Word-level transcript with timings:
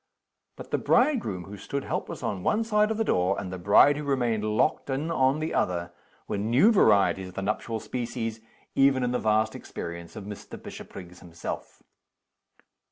_But 0.55 0.71
the 0.71 0.79
bridegroom 0.79 1.43
who 1.43 1.57
stood 1.57 1.83
helpless 1.83 2.23
on 2.23 2.41
one 2.41 2.63
side 2.63 2.89
of 2.89 2.97
the 2.97 3.03
door, 3.03 3.39
and 3.39 3.53
the 3.53 3.59
bride 3.59 3.97
who 3.97 4.03
remained 4.03 4.43
locked 4.43 4.89
in 4.89 5.11
on 5.11 5.37
the 5.37 5.53
other, 5.53 5.93
were 6.27 6.39
new 6.39 6.71
varieties 6.71 7.27
of 7.27 7.35
the 7.35 7.43
nuptial 7.43 7.79
species, 7.79 8.39
even 8.73 9.03
in 9.03 9.11
the 9.11 9.19
vast 9.19 9.53
experience 9.53 10.15
of 10.15 10.23
Mr. 10.25 10.59
Bishopriggs 10.59 11.19
himself. 11.19 11.83